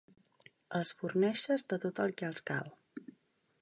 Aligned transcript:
Els 0.79 0.93
forneixes 1.03 1.67
de 1.75 1.81
tot 1.87 2.03
el 2.07 2.19
que 2.23 2.31
els 2.33 2.47
cal. 2.53 2.77